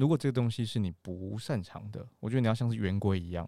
[0.00, 3.46] 如果这个东西是你不擅长的，我觉得你要像是圆规一样，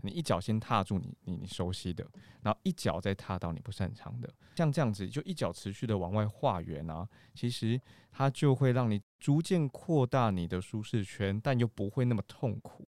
[0.00, 2.02] 你一脚先踏住你你你熟悉的，
[2.40, 7.78] 然后一脚再踏到你不擅长的，像这样子就一脚持续的往外画圆啊，其实
[8.10, 12.88] 它就会让你逐渐扩大你的舒适圈，但又不会那么痛苦。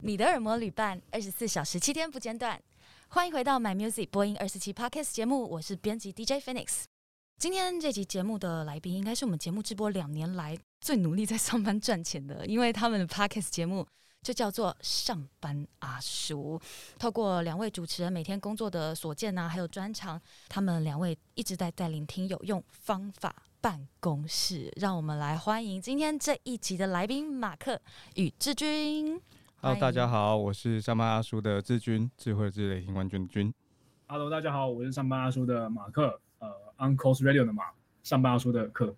[0.00, 2.62] 你的耳膜旅伴，二十四小时七天不间断。
[3.08, 6.84] 欢迎回到 My Music 播音二四七 Podcast 节目，我是编辑 DJ Phoenix。
[7.38, 13.86] 今天这集节目的来宾，应该是我们节目直播两年来最努力在上班赚钱的，因为他们的 Podcast 节目
[14.22, 16.60] 就叫做“上班阿叔”。
[16.98, 24.72] 透过两位主持人每天工作的所见啊，还有专长，他们两位一直在带领听友用方法办公室。
[24.74, 27.80] 让我们来欢迎今天这一集的来宾马克
[28.16, 29.22] 与志军。
[29.60, 33.54] Hello，大家好，我是上班阿叔的志军，智慧之雷霆冠军的军。
[34.08, 36.20] Hello，大家好，我是上班阿叔的马克。
[36.78, 37.64] 呃，Uncle's Radio 的马，
[38.02, 38.94] 上班要说的课，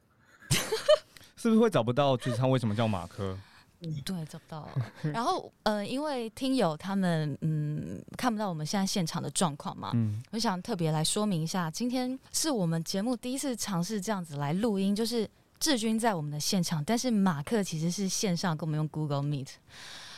[1.36, 2.16] 是不是会找不到？
[2.16, 3.36] 就是他为什么叫马克？
[3.82, 4.68] 嗯，对，找不到。
[5.10, 15.26] 然后，呃，因为听友他们嗯看不到我们现在现场的状况嘛，嗯，我想特别来说明一下，今天是我们节目第一次尝试这样子来录音，就是
[15.58, 19.48] 志军在我们的现场，但是马克其实是线上跟我们用 Google Meet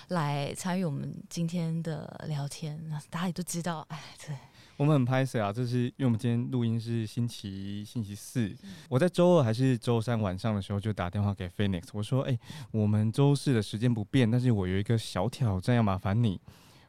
[0.08, 2.82] 来参与我们今天的聊天。
[2.88, 4.36] 那大家也都知道，哎，对。
[4.78, 8.52] 我们很拍摄啊，这是因为我们今天录音是星期星期四，
[8.88, 12.40] 我在周二还是周三晚上的时候就打电话给 Phoenix，我说：“哎、欸，
[12.72, 16.40] 我们周四的时间不变，但是我有一个小挑战要麻烦你，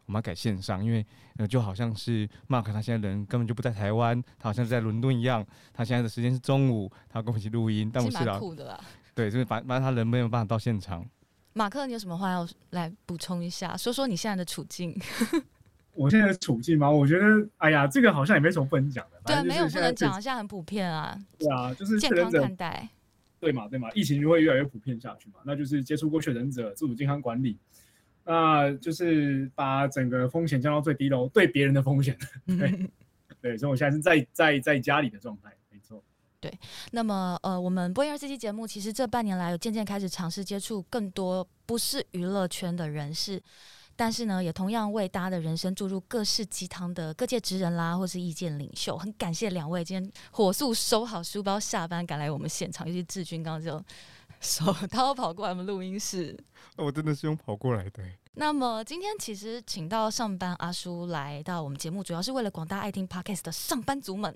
[0.05, 8.39] 我们要改线上，因为呃就好像是 Mark 他现在人根本就不在台湾，他好像是在伦敦一样，他现在的时间是中午，他要跟我们一起录音，但我是啦，
[9.13, 11.05] 对，就是反反正他人没有办法到现场。
[11.55, 13.77] 马克，你有什么话要来补充一下？
[13.77, 14.99] 说说你现在的处境。
[15.94, 16.89] 我现在的处境吗？
[16.89, 17.25] 我觉得，
[17.58, 19.22] 哎呀，这个好像也没什么不能讲的。
[19.25, 21.17] 对，没有不能讲，现在很普遍啊。
[21.38, 22.89] 对啊，就是健康看待。
[23.39, 25.35] 对嘛，对嘛，疫情就会越来越普遍下去嘛。
[25.44, 27.58] 那就是接触过确诊者，自主健康管理，
[28.23, 31.28] 那就是把整个风险降到最低喽。
[31.28, 32.17] 对别人的风险，
[32.47, 32.90] 对，
[33.41, 36.01] 对，所以我现在是在在在家里的状态，没错。
[36.40, 36.51] 对，
[36.91, 43.41] 那么呃，我们播音二四期节目，其实这半年来有渐渐开始尝试接触更多不是娱乐圈的人士。
[43.95, 53.83] 但是呢，也同样为大家的人生注入各式鸡汤的各界职人啦，或是意见领袖，很感谢两位今天火速收好书包下班赶来我们现场，尤其志军刚刚就
[54.39, 56.37] 手刀跑过来我们录音室，
[56.75, 58.03] 我真的是用跑过来的。
[58.35, 64.35] 那么今天其实请到上班阿叔来到我们节目，主要是为了广大爱听 Podcast 的上班族们，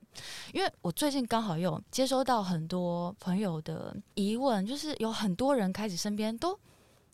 [0.53, 6.57] 因为我最近刚好有接收到很多朋友的疑问，就是有很多人开始身边都。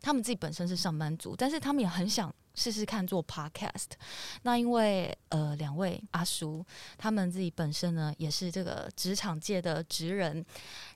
[0.03, 3.87] 他们自己本身是上班族，但是他们也很想试试看做 podcast。
[4.41, 6.63] 那因为呃，两位阿叔
[6.97, 10.45] 他们自己本身呢也是这个职场界的职人，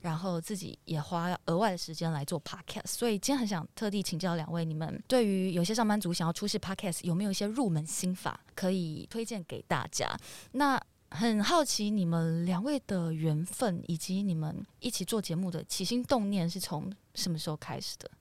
[0.02, 2.88] 然后自己也花额外的时间来做 podcast。
[2.88, 10.16] 所以今天很想特地请教两位，你们对于有些上班族想要出示 podcast，有没有一些入门心法可以推荐给大家？
[10.52, 10.78] 那
[11.12, 18.12] 很好奇你们两位的缘分，以及你们一起做节目的起心动念是从什么时候开始的？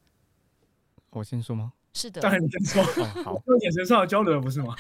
[1.19, 1.73] 我先说吗？
[1.95, 2.83] 是的，当然你先说。
[2.83, 4.75] 哦、好，用眼神上的交流不是吗？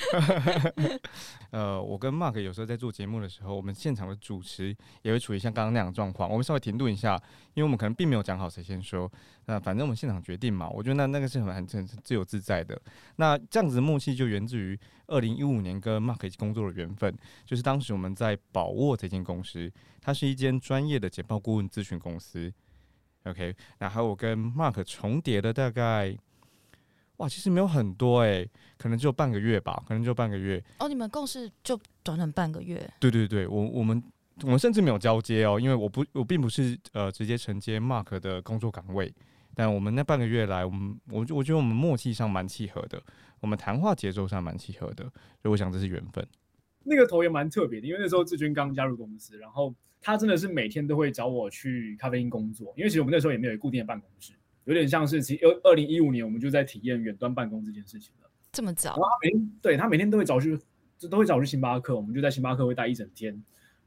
[1.51, 6.29] 呃，我跟 Mark 有时候在做节目的时候，我们现场的主持也会处于像刚刚那样的状况。
[6.31, 7.19] 我们稍微停顿一下，
[7.55, 9.11] 因为我们可能并没有讲好谁先说。
[9.47, 10.69] 那反正我们现场决定嘛。
[10.69, 12.79] 我觉得那那个是很很很自由自在的。
[13.17, 17.17] 那这样子的默契就源自于二零一五年跟 Mark 一起工作的缘分。
[17.47, 22.53] 就是当时我们在宝沃这间公司，它是一间专业的简报顾问咨询公司。
[23.25, 26.17] OK，然后我跟 Mark 重叠了大概，
[27.19, 30.63] 哇，其实没有很多哎、欸，可能就半个月吧，可能就半个月。
[30.79, 32.89] 哦，你们共事就短短半个月？
[33.01, 34.03] 对对对，我我们
[34.43, 39.13] 我们甚至没有交接哦，因为我不我并不是呃直接承接 Mark 的工作岗位，
[39.55, 43.03] 但我们那半个月来，我们我我觉得我们默契上蛮契合的，
[43.41, 46.27] 我们谈话节奏上蛮契合的，所以我想这是缘分。
[46.85, 49.75] 那个头也蛮特别的，因为那时候志军刚加入公司，然后。
[49.99, 54.33] 他真的是每天都会找我去咖啡厅工作，因为其实我们那时候也没有固定的办公室，
[54.67, 58.31] 有点像是其实二二零一五年我们就在体验远端办公这件事情了。
[58.53, 58.91] 这么早？
[58.91, 60.59] 然后他每天对他每天都会找去，
[60.99, 63.43] 就都会找去星巴克，我们就在星巴克会待一整天。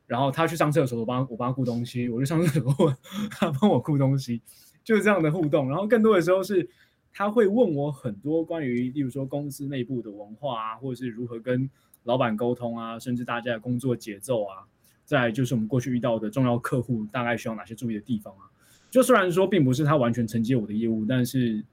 [0.08, 2.98] 然后他去上厕所，我帮我帮他顾东西；我去上厕所，
[3.30, 4.42] 他帮我顾东西，
[4.84, 5.70] 就是这样的互动。
[5.70, 6.68] 然后更多的时候是
[7.12, 11.70] 他会问我很多关于，例如说公司内部的文化啊，或者是如何跟
[12.04, 14.66] 老板沟通啊，甚至大家的工作节奏啊。
[15.06, 18.49] 再来就是我们过去遇到的重要客户，大概需要哪些注意的地方啊？
[18.90, 21.64] 就虽然说并不是他完全承接我的业务，但是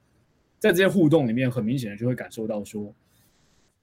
[0.59, 2.95] 在这些互动里面，很明显的就会感受到说，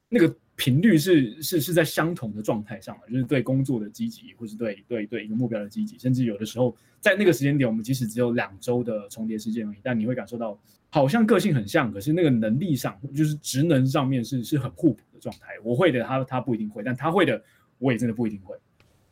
[0.09, 10.59] 那个频率是是是在相同的状态上，就是对工作的积极，或是对对对一个目标的积极，甚至有的时候在那个时间点，我们即使只有两周的重叠时间而已，但你会感受到
[10.89, 15.53] 好像个性很像，可是那个能力上，就是职能上面是是很互补的状态。
[15.63, 17.43] 我会的，他他不一定会，但他会的，
[17.79, 18.55] 我也真的不一定会。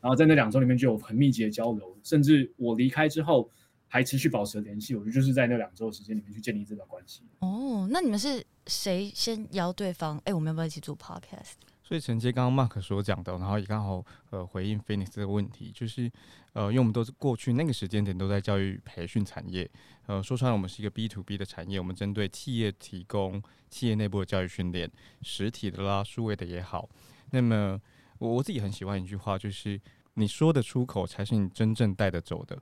[0.00, 3.50] 然后在那两周里面就有很密集的交流，甚至我离开之后
[3.92, 4.94] 还持续保持联系。
[4.94, 7.20] 我觉得就是在那两周的时间里面去建立这段关系。
[7.40, 8.42] 哦，那你们是？
[8.68, 10.16] 谁先邀对方？
[10.18, 11.54] 哎、欸，我们要不要一起做 podcast？
[11.82, 16.08] 所以承接刚刚 Mark 所讲的，然后也刚好呃回应 Phoenix 这个问题，就是
[16.52, 19.68] 呃，因为我们都是过去那个时间点都在教育培训产业，
[20.06, 24.88] 呃，说穿了我们是一个 B to B 的产业，我们针对企业提供企业内部的教育训练，
[25.22, 26.88] 实体的啦、数位的也好。
[27.32, 27.80] 那么
[28.18, 29.80] 我我自己很喜欢一句话，就是
[30.14, 32.56] 你说的出口才是你真正带得走的。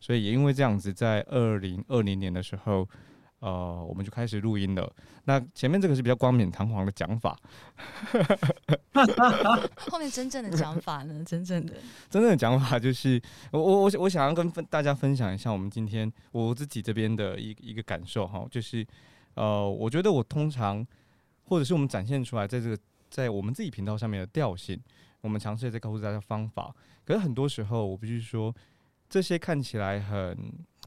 [0.00, 2.88] 所以也因为这样子，在二零二零年的时候。
[3.40, 4.90] 呃，我们就开始录音了。
[5.24, 7.38] 那前面这个是比较冠冕堂皇的讲法，
[9.90, 11.22] 后面真正的讲法呢？
[11.22, 11.74] 真正的
[12.08, 13.20] 真正的讲法就是，
[13.52, 18.84] 我我我我想要跟分大家分享一下我们今天我自己这边的一一个感受哈，就是
[19.34, 20.84] 呃，我觉得我通常
[21.44, 22.78] 或者是我们展现出来在这个
[23.10, 24.80] 在我们自己频道上面的调性，
[25.20, 28.52] 我们尝试在告诉大家方法，可是很多时候我必须说，
[29.08, 30.36] 这些看起来很。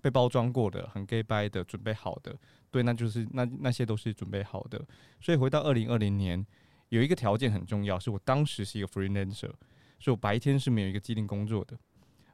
[0.01, 2.33] 被包装过的、很 gay by 的、准备好的，
[2.71, 4.81] 对，那就是那那些都是准备好的。
[5.19, 6.47] 所以回到二零二零年，
[6.87, 9.51] 有一个条件很重要，是我当时是一个 freelancer，
[9.99, 11.77] 所以我白天是没有一个既定工作的。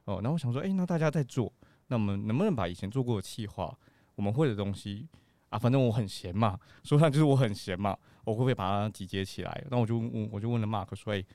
[0.04, 1.52] 哦，然后我想说，诶、那大家在做，
[1.88, 3.76] 那我们能不能把以前做过的企划，
[4.14, 5.08] 我们会的东西
[5.48, 9.64] 啊，反正我很闲嘛，说上就是我很闲嘛，我会不会把它集结起来？
[9.72, 11.26] 那我就问，我就问了 Mark 说，诶、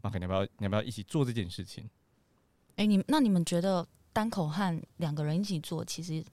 [0.00, 1.90] ，Mark 你要不要，你要不要一起做这件事情？
[2.76, 3.86] 诶、你那你们觉得？
[4.14, 6.24] 单口和两个人一起做其实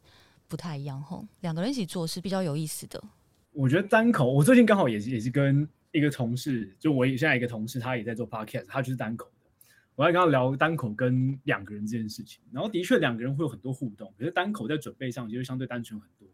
[0.48, 3.04] 不太一样吼，两个人一起做是比较有意思的。
[3.52, 9.48] 我觉得单口，我最近刚好也是也是跟一个同事，就我现在一个同事，他也在做 podcast，他就是单口的。
[9.96, 16.28] 我在跟他聊单口跟两个人这件事情，然后的确两个人会有很多互动，可是单口在准备上其实相对单纯很多，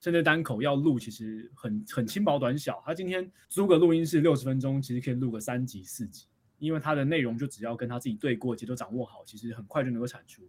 [0.00, 2.80] 甚至单口要录其实很很轻薄短小。
[2.86, 6.26] 他今天租个录音室六十分钟，其实可以录个三集四集，
[6.58, 10.48] 因为他的内容就只要跟他自己对过，节奏掌握好，其实很快就能够产出。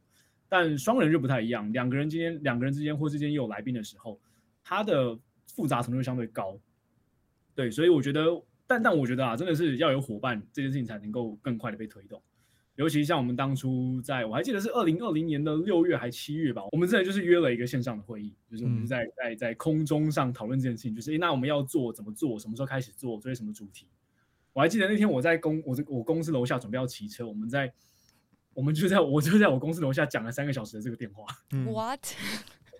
[0.55, 4.19] 但双人就不太一样，两个人之间，两个人之间或之间又有来宾的时候，
[4.63, 5.17] 它的
[5.47, 6.59] 复杂程度相对高。
[7.55, 12.21] 对，所以我觉得，但但我觉得啊，真的是要有伙伴，这件事情才能够更快的被推动。
[12.75, 23.87] 尤其像我们当初在，我还记得是二零二零年的六月还七月吧，我们真的就是约了一个线上的会议，就是我们在在在空中上讨论这件事情，就是诶，那我们要做怎么做，什么时候开始做，做些什么主题。
[24.53, 27.73] 我还记得那天我在公，我在我公司楼下准备要骑车，我们在。
[28.53, 31.25] 我们就在我就在我公司楼下讲了三个小时的这个电话。
[31.49, 32.01] What？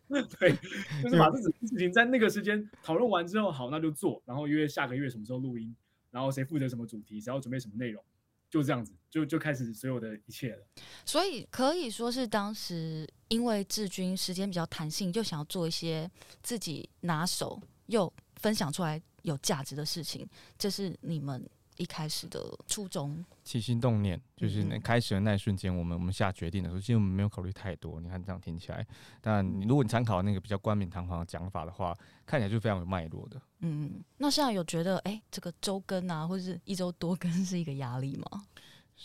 [0.39, 0.55] 对，
[1.01, 5.75] 就是把这整件事情在那个时间讨论完之后，好，那就做，然后约下个月什么时候录音，
[6.11, 8.03] 然后谁负责什么主题，谁要准备什么内容，
[8.49, 10.67] 就这样子，就就开始所有的一切了。
[11.03, 16.07] 所以可以说是当时因为志军时间比较弹性，就想要做一些
[16.43, 20.27] 自己拿手又分享出来有价值的事情，
[20.59, 21.43] 这是你们。
[21.77, 27.99] 一开始的初衷，起心动念就是那开始的那一瞬间，我们我们下决定的时候，其实我们没有考虑太多。
[27.99, 28.85] 你看这样听起来，
[29.21, 33.41] 但你如果你参考那个比较冠冕堂皇的讲法的话，看起来就非常有脉络的。
[33.59, 38.43] 嗯，那现在有觉得，哎、欸，这个周更啊，或者是一周多更是一个压力吗？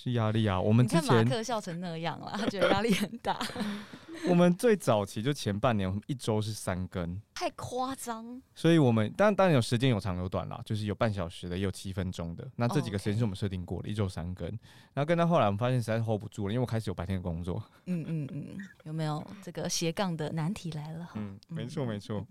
[0.00, 0.60] 是压力啊！
[0.60, 3.36] 我们之前看马克笑成那样了，他觉得压力很大。
[4.28, 8.40] 我们最早期就前半年，我们一周是三更，太夸张。
[8.54, 12.48] 所以我们当然当然有时间有长有短啦，就是有半小时的，也有七分钟的。
[12.54, 14.46] 那这几个时间是我们设定过的，一周三更。
[14.94, 17.60] 然后跟到后来，我们发现实在是 hold 不住了，因为我开始有白天的工作。
[17.86, 21.10] 嗯嗯嗯，有没有这个斜杠的难题来了？
[21.16, 22.24] 嗯，没错没错。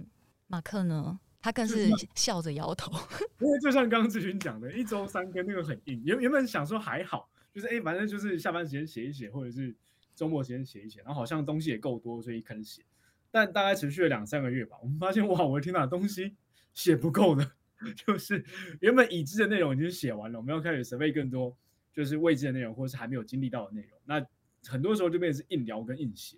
[0.48, 1.20] 马克呢？
[1.42, 2.92] 他更是笑着摇头，
[3.40, 6.02] 因为就像刚刚志军讲的，一周三更那个很硬。
[6.06, 7.30] 原原本想说还好。
[7.58, 9.76] 就是哎、反正就是下班时间写一写，或者是
[10.14, 12.84] 周末时间写一写，然后好像东西也够多，所以开始写。
[13.32, 16.36] 但大概持续了两三个月吧，我们发现哇，我的天哪，东西
[16.76, 17.52] 写不够的，
[18.06, 18.46] 就是
[18.80, 21.58] 原本已知的内容已经写完了，我们要开始准备更多，
[21.92, 24.00] 就是未知的内容，或者是还没有经历到的内容。
[24.06, 24.24] 那
[24.68, 26.38] 很多时候就变成是硬聊跟硬写，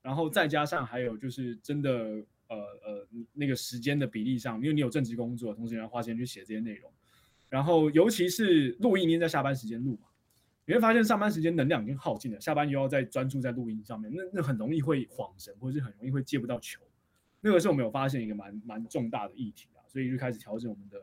[0.00, 1.90] 然后再加上还有就是真的
[2.46, 6.88] 呃呃那个时间的比例上，因为你有正职工作，同时要花钱去写这些内容，
[7.48, 10.06] 然后尤其是录音，因为在下班时间录嘛。
[10.66, 16.80] 你会发现上班时间能量已经耗尽了，下班又要再专注在录音上面，那那很容易会恍神，或者是很容易会接不到球。
[17.40, 21.00] 那个时候我们有发现一个蛮蛮重大的议题啊，所以就开始调整我们的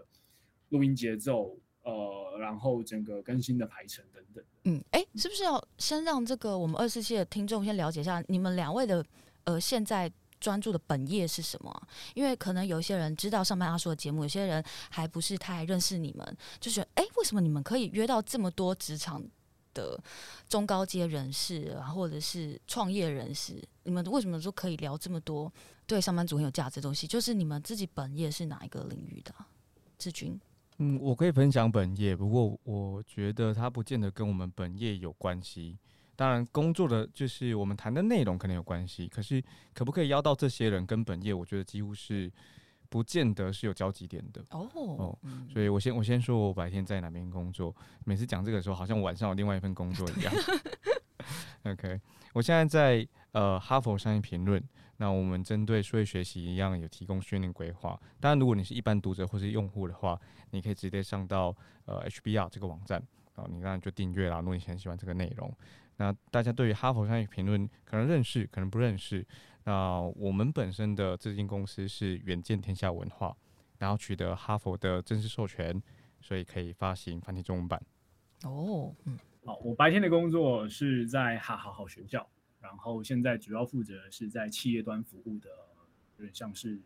[0.70, 4.44] 录音节奏，呃，然后整个更新的排程等等。
[4.66, 9.04] 嗯，哎，是不是要先让这个我们二四七的听众先了解一下你们两位的
[9.46, 11.88] 呃现在专注的本业是什么？
[12.14, 19.24] 因为可能有些人知道上班阿叔的节目，有些人还不是太认识你们，就觉得哎，为什么你们可以约到这么多职场
[19.78, 20.02] 的
[20.50, 23.62] 中高阶人士啊，或者是创业人士？
[23.84, 25.52] 你们为什么说可以聊这么多
[25.86, 27.06] 对上班族很有价值的东西？
[27.06, 29.34] 就是你们自己本业是哪一个领域的？
[30.00, 30.40] 志军，
[30.78, 35.78] 嗯，我可以分享本业，不过我觉得它不见得跟我们本业有关系。
[36.16, 39.44] 当然，工作的就是我们谈的内容可能有关系，可是
[39.74, 42.32] 可不可以邀到这些人跟本业，我觉得几乎是
[42.90, 44.42] 不见得是有交集点的。
[44.52, 45.20] 哦哦，
[45.52, 47.76] 所以我先我先说我白天在哪边工作，
[48.06, 50.34] 每次讲这个的时候，好像晚上有另外一份工作一样。
[51.64, 52.00] OK，
[52.34, 54.64] 我现在在呃哈佛商业评论，
[54.98, 58.00] 那我们针对数位学习一样有提供训练规划。
[58.20, 60.20] 当然，如果你是一般读者或是用户的话，
[60.52, 61.54] 你可以直接上到
[61.86, 63.04] 呃 HBR 这个网站
[63.36, 64.40] 啊，你当然就订阅啦。
[64.40, 65.54] 如果你很喜欢这个内容。
[66.00, 69.26] 那大家对于哈佛商业评论可能认识，可能不认识。
[69.68, 73.36] 那我们本身的这间公司是远见天下文化，
[73.78, 75.84] 然后取得哈佛的正式授权，
[76.22, 77.82] 所以可以发行繁体中文版。
[78.46, 82.26] 哦，嗯，好，我白天的工作是在哈好好学校，
[82.62, 85.50] 然后现在主要负责是在企业端服务的，
[86.16, 86.80] 有点像是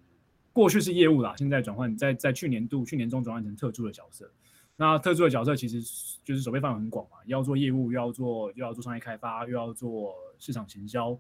[0.52, 4.28] 过去是业务啦，现在转换在在去年度去年中转换成特助的角色。
[4.76, 5.80] 那特助的角色其实
[6.24, 11.16] 就是手背范围很广嘛，要做业务，又要做又要做商业开发，又要做市场行销，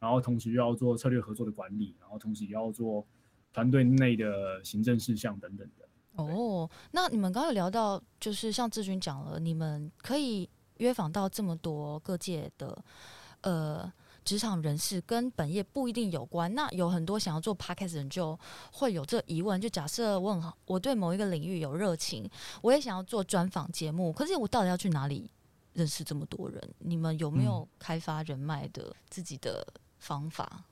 [0.00, 3.06] 然后同时又要做策略合作的管理，然后同时也要做
[3.52, 5.88] 团队内的行政事项等等的。
[6.16, 12.84] 哦，那你们刚刚有聊到，就是像志军讲了，你们可以约访到这么多各界的，
[13.42, 13.92] 呃。
[14.22, 18.38] 职场人士跟本业不一定有关，那有很多想要做 podcast 的人就
[18.70, 19.58] 会有这疑问。
[19.58, 22.28] 就假设我很好，我对某一个领域有热情，
[22.60, 25.28] 我也想要做专访节目，可是我到底要去哪里
[25.72, 26.62] 认识这么多人？
[26.80, 29.66] 你们有没有开发人脉的自己的
[30.00, 30.64] 方法？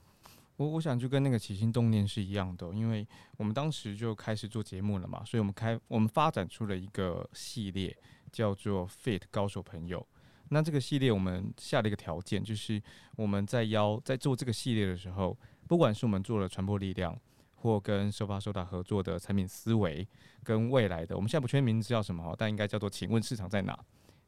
[0.57, 3.07] 我我想就跟那个起心动念是一样的，因为
[3.37, 7.97] 我们当时就开始做节目了嘛，所以我们开我们发展出了一个系列，
[8.33, 10.05] 叫做 Fit 高手朋友。
[10.49, 12.83] 那这个系列我们下了一个条件，就是
[13.17, 17.17] 我们在邀在做这个系列的时候，不管是我们做了传播力量，
[17.57, 20.09] 或跟收发收打合作的产品思维，
[20.43, 23.79] 跟未来的，我们现在不确定名字叫什么，但应该叫做“请问市场在哪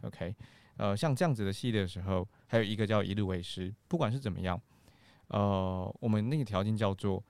[0.03, 0.35] ”？OK，
[0.77, 4.61] 呃，像这样子的系列的时候，还有一个叫一路为师，不管是怎么样，
[5.31, 7.25] 呃，我们那个条件叫做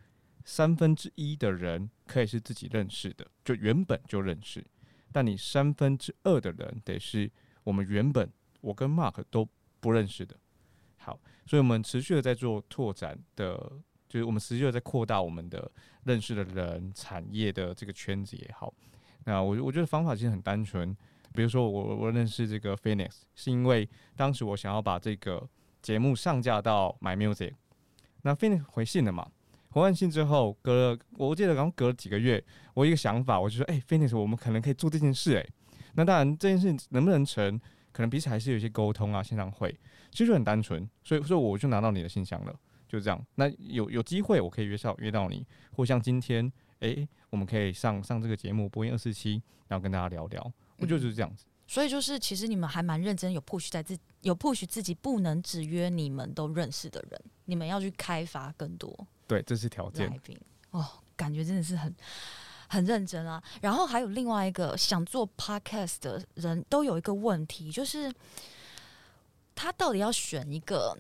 [0.44, 4.62] 三分之一的人可以是自己认识的，就原本就认识，
[5.10, 7.30] 但你三分之二的人得是
[7.64, 8.30] 我们原本。
[8.62, 9.48] 我跟 Mark 都
[9.80, 10.36] 不认识的，
[10.98, 13.54] 好，所以我们持续的在做拓展的，
[14.06, 15.72] 就是我们持续的在扩大我们的
[16.04, 18.70] 认识的人、产业的这个圈子也好。
[19.24, 20.94] 那我我觉得方法其实很单纯，
[21.32, 25.48] 比如说我我认识这个 Phoenix，是因为当时我想要把这个
[25.80, 27.54] 节目上架到 My Music，
[28.22, 29.26] 那 finish 回信了嘛？
[29.70, 32.42] 回完信之后，隔了我记得刚隔了几个月，
[32.74, 35.52] 我一个想法，我就说，哎、欸、Phoenix，我们可能可以做这件事、欸，诶，
[35.94, 37.60] 那当然这件事能不能成？
[37.92, 39.68] 可能彼此还是有一些沟通啊，线上会
[40.12, 42.54] 其实就很单纯，所以所以我就拿到你的信箱了，
[42.88, 43.20] 就这样。
[43.34, 46.50] 那有有机会我可以约上约到你，或像今天，
[46.80, 51.46] 诶、我们可以上上这个节目播音二四七，然后跟大家聊聊，我就是这样子。
[51.70, 58.92] 所以就是其实你们还蛮认真，有 push 在自有 push 自己，不能只约你们都认识的人，你们要去开发更多。
[59.28, 60.12] 对，这是条件。
[60.72, 60.84] 哦，
[61.14, 61.94] 感觉真的是很。
[62.72, 68.14] 很认真啊，然后还有另外一个想做 podcast 的人都有一个问题，就是
[69.56, 70.96] 他到底要选一个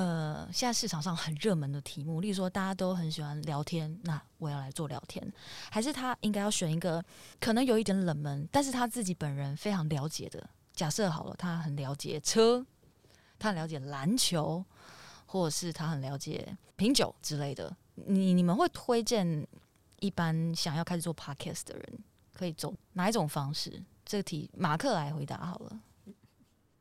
[0.00, 5.30] 呃，现在市场上很热门的题目，例如说大家都很喜欢聊天，那我要来做聊天，
[5.70, 7.04] 还是他应该要选一个
[7.38, 10.48] 可能有一点冷门，但是他自己本人非常了解的？
[10.72, 12.64] 假设好了，他很了解车，
[13.38, 14.64] 他很了解篮球，
[15.26, 19.46] 或者是他很了解品酒之类的，你你们会推荐？
[19.98, 21.98] 一般想要开始做 podcast 的人，
[22.32, 23.84] 可以走哪一种方式？
[24.06, 25.78] 这个题马克来回答好了。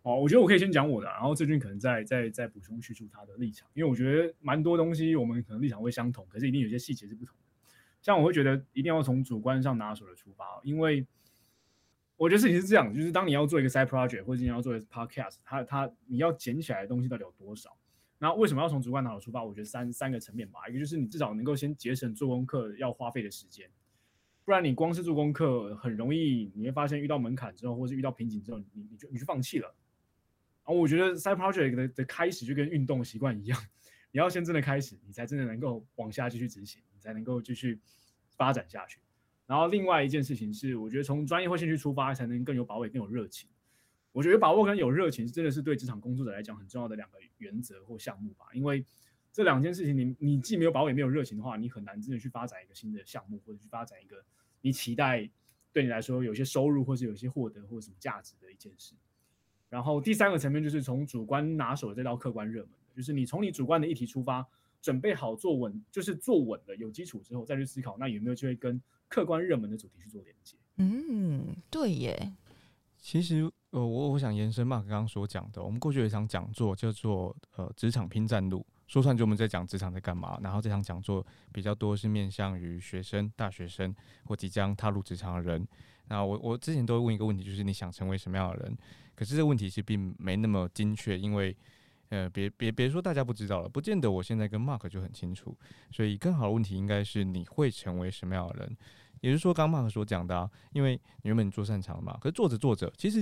[0.03, 7.43] 哦，我觉得我可以先讲我的，然后志军可能再再再补充叙述他的立场，因为我觉得蛮多东西我们可能立场会相同，可是一定有些细节是不同的。
[8.01, 11.05] 像我会觉得一定要从主观上拿手的出发，因为
[12.15, 17.75] 我觉得事情是这样，就是当你要做一个 side project 或者你要做一个 podcast，它它你要捡起来的东西到底有多少？
[18.17, 19.43] 那为什么要从主观拿手出发？
[19.43, 23.69] 我觉得三三个层面吧，一个就是你至少能够先节省做功课要花费的时间，
[24.45, 29.75] 不然你光是做功课很容易你会发现遇到门槛之后，或是遇到瓶颈之后，你你就你就放弃了。
[30.69, 33.59] 啊，我觉得 side project 的的开始就跟运动习惯一样，
[34.11, 37.79] 你要先真的开始，你才真的能够往下继续执行，你才能够继续
[38.37, 38.99] 发展下去。
[39.47, 43.49] 然后另外一件事情是，我觉得从专业或兴趣出发，才能更有把握，更有热情。
[44.11, 48.45] 我觉得把握跟有热情，真的是对职场工作者来讲很重要的两个原则或项目吧。
[48.53, 48.85] 因为
[49.33, 54.23] 这两件事情你，你既没有把握也没有热情的话，你很难真的去发展一个新的项目，或者去发展一个
[54.61, 55.27] 你期待
[55.73, 58.93] 对你来说有些收入，或是有些获得或者什么价值的一件事。
[59.69, 64.45] 然后第三个层面就是从主观拿手的再到客观热门的，就是你从你主观的议题出发，
[64.81, 70.57] 准备好做稳，就是做稳了有基础之后再去思考，那有没有机会跟客观热门的主题去做连接？
[70.77, 72.33] 嗯，对耶。
[73.01, 80.37] 其实，呃，我我想延伸 Mark 刚刚所讲的，我们过去有一场讲座叫做呃职场拼战路，说穿就我们在讲职场在干嘛。
[80.43, 83.95] 然后这场讲座比较多是面向于学生、大学生
[84.25, 85.65] 或即将踏入职场的人。
[86.09, 88.77] 那我我之前都会问一个问题，就是你想成为什么样的人？
[89.19, 91.53] 可是这个问题其实并没那么精确，因为
[92.07, 95.53] 呃，别别别说大家不知道了，不见得我现在跟 Mark 就很清楚。
[95.91, 98.77] 所以更好的问题应该是你会成为什么样的人？
[99.19, 103.21] 也就是说，刚 Mark 所讲的啊，因为你原本做擅长嘛，可是做着做着，其实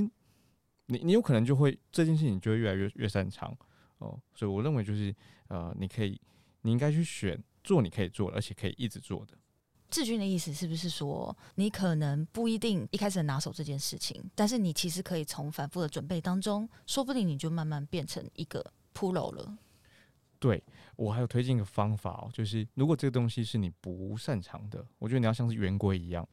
[0.85, 3.57] 你你有可能就会这件事情就会越来越越擅长
[3.97, 4.21] 哦。
[4.35, 5.11] 所以我认为就是
[5.47, 6.21] 呃，你可以
[6.61, 9.35] 你应该去选做你可以做，而且可以一直做的。
[9.89, 19.57] 志军的意思是不是说，你可能不一定一开始拿手这件事情，但是你其实可以从反复的准备当中，说不定你就慢慢变成一个 pro 了。
[20.39, 20.63] 对，
[20.95, 26.27] 我还有推荐一个方法哦，就是如果这个东西是你不擅长的，我觉得你要像是圆规一样，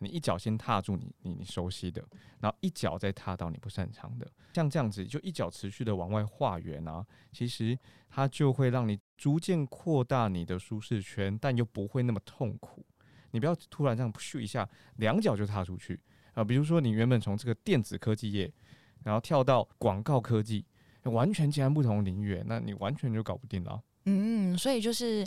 [0.00, 2.04] 你一脚先踏住你你你熟悉的，
[2.40, 7.78] 然后一脚再踏到你不擅长的，像这样子就一脚持续的往外画圆啊，其实
[8.10, 12.84] 它就会让你逐渐扩大你的舒适圈，但又不会那么痛苦。
[13.36, 14.66] 你不要突然这样咻一下，
[14.96, 16.00] 两脚就踏出去
[16.32, 16.42] 啊！
[16.42, 18.50] 比如说你原本从这个电子科技业，
[19.04, 20.64] 然后跳到广告科技。
[21.04, 23.80] 完全截然不同领域，那你完全就搞不定了。
[24.06, 25.24] 嗯，所以就是，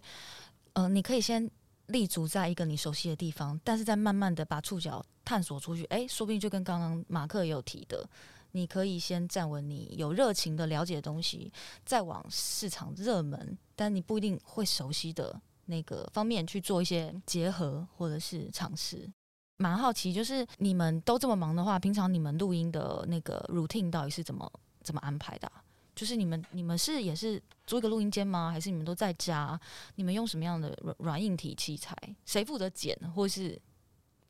[0.74, 1.50] 呃，你可以先
[1.86, 5.86] 立足在一个你熟悉的地方，但是再慢慢的把触角探索出去。
[5.86, 8.06] 哎，说不定就跟刚刚马克也有提的，
[8.52, 11.50] 你可以先站稳你有热情的了解的东西，
[11.86, 19.10] 再往市场热门，但你不一定会熟悉的那个方面去做一些结合或者是尝试。
[19.58, 24.50] 蛮好奇，就是你们都这么忙的话，平常你们录音的那个 routine 到底是怎么
[24.82, 25.64] 怎么安排的啊？
[25.94, 28.52] 就是你们，你们是也是租一个录音间吗？
[28.52, 29.60] 还是你们都在家？
[29.96, 31.94] 你们用什么样的软软硬体器材？
[32.26, 33.62] 谁负责剪，或是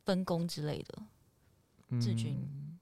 [0.04, 2.00] 分工之类的？
[2.00, 2.78] 志军、嗯，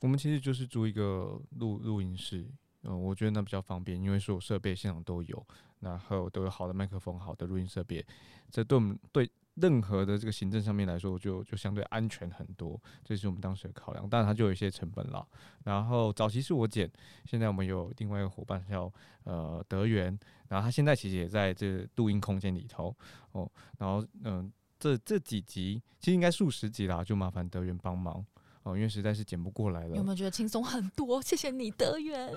[0.00, 2.44] 我们其实就是租一个录录音室，
[2.82, 5.46] 嗯，我觉得那比较方便，因为所有设备现场都有，
[5.84, 8.04] 然后都有好的麦克风、好的录音设备，
[8.50, 9.30] 这对我们对。
[9.54, 14.10] 任何的这个行政上面来说，就就相对安全很多，这是我们当时的考量。
[14.10, 15.24] 当然，它就有一些成本了。
[15.62, 16.90] 然后早期是我剪，
[17.24, 18.92] 现在我们有另外一个伙伴叫
[19.22, 20.06] 呃德源，
[20.48, 22.92] 然后他现在其实也在这录音空间里头
[23.30, 23.48] 哦。
[23.78, 28.26] 然后嗯、这这几集其实应该数十集啦，就麻烦德源帮忙
[28.64, 29.94] 哦，因为实在是剪不过来了。
[29.96, 31.22] 有没有觉得轻松很多？
[31.22, 32.34] 谢谢你，德源。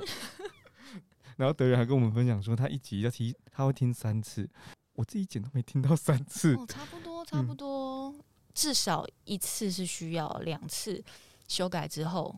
[1.37, 4.49] 然后德源还跟我们分享说，他一集要听，他会听三次。
[4.93, 8.19] 我自己剪都没听到三次，哦，差不多，差不多，嗯，
[8.53, 11.03] 至少一次是需要，两次
[11.47, 12.35] 修改之后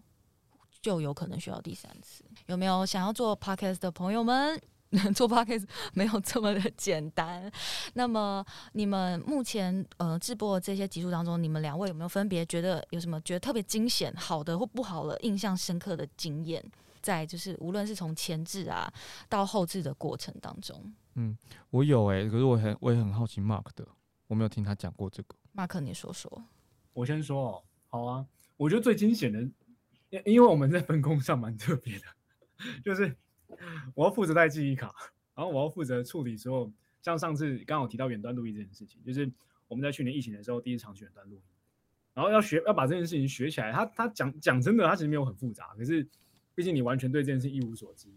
[0.82, 2.24] 就有可能需要第三次。
[2.48, 4.62] 有没有想要做 podcast 的朋友们？
[5.14, 7.50] 做 podcast 没有这么的简单。
[7.94, 16.62] 那么你们目前呃直播的这些集数当中，你们两位有没有分别觉得有什么觉得特别惊险、好的或不好的、印象深刻的经验？
[17.02, 18.92] 在就是无论是从前置啊
[19.28, 20.94] 到后置的过程当中。
[21.16, 21.38] 嗯，
[21.70, 23.88] 我有哎、欸，可是我很我也很好奇 Mark 的，
[24.28, 25.36] 我没有听他讲过这个。
[25.56, 26.44] Mark，你说说。
[26.94, 28.26] 我先说哦，好啊。
[28.58, 29.40] 我觉得最惊险的，
[30.10, 32.06] 因因为我们在分工上蛮特别的，
[32.84, 33.16] 就是
[33.96, 34.94] 我要负责带记忆卡，
[35.34, 39.32] 然后我要负责处理所有，像上次刚好提到远端录音这件事情，就是
[39.70, 41.42] 我们在去年疫情的时候第一场远端录音，
[42.14, 43.72] 然后要学要把这件事情学起来。
[43.72, 46.06] 他他讲讲真的，他其实没有很复杂，可是
[46.60, 48.10] 毕竟你完全对这件事一无所知。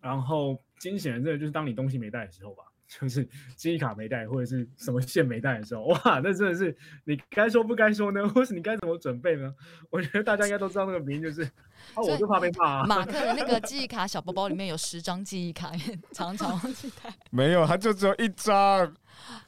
[0.00, 3.22] 然后惊险的这个就是当你东西没带的时候吧，就是
[3.54, 9.54] 记忆卡没带或者是什么线没带的时候，哇，那真的是你该说不该说呢，或是你该怎么准备呢？
[9.90, 11.46] 我觉得大家应该都知道那个名就是，
[11.94, 12.84] 啊，我就怕被骂啊。
[12.88, 15.72] 马克的那个记忆卡小包包里面有十张记忆卡，
[16.12, 17.12] 常常忘记带。
[17.30, 18.94] 没有，他就只有一张。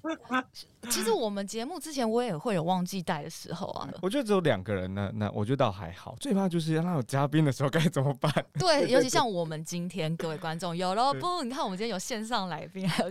[0.90, 3.88] 其实我们节目之前我也会有忘记带的时候啊。
[4.02, 6.16] 我觉得只有两个人呢，那我觉得倒还好。
[6.18, 8.32] 最怕就是让他有嘉宾的时候该怎么办？
[8.58, 11.42] 对，尤其像我们今天各位观众有了不？
[11.44, 13.10] 你看我们今天有线上来宾，还有